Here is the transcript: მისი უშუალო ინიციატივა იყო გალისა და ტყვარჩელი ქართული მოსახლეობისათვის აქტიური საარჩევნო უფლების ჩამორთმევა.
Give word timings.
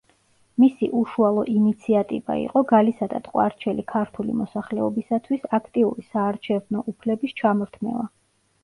მისი 0.61 0.87
უშუალო 0.99 1.43
ინიციატივა 1.55 2.37
იყო 2.45 2.63
გალისა 2.71 3.09
და 3.13 3.21
ტყვარჩელი 3.27 3.87
ქართული 3.95 4.39
მოსახლეობისათვის 4.41 5.47
აქტიური 5.61 6.09
საარჩევნო 6.11 6.87
უფლების 6.95 7.41
ჩამორთმევა. 7.45 8.11